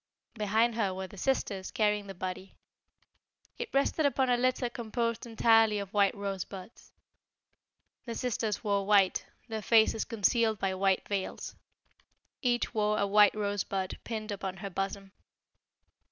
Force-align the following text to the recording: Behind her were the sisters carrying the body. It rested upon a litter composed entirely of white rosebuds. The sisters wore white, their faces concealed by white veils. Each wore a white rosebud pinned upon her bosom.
Behind 0.33 0.73
her 0.73 0.95
were 0.95 1.05
the 1.05 1.15
sisters 1.19 1.69
carrying 1.69 2.07
the 2.07 2.15
body. 2.15 2.55
It 3.59 3.69
rested 3.71 4.03
upon 4.03 4.31
a 4.31 4.35
litter 4.35 4.67
composed 4.67 5.27
entirely 5.27 5.77
of 5.77 5.93
white 5.93 6.15
rosebuds. 6.15 6.91
The 8.05 8.15
sisters 8.15 8.63
wore 8.63 8.83
white, 8.87 9.27
their 9.47 9.61
faces 9.61 10.03
concealed 10.05 10.57
by 10.57 10.73
white 10.73 11.07
veils. 11.07 11.55
Each 12.41 12.73
wore 12.73 12.97
a 12.97 13.05
white 13.05 13.35
rosebud 13.35 13.99
pinned 14.03 14.31
upon 14.31 14.57
her 14.57 14.71
bosom. 14.71 15.11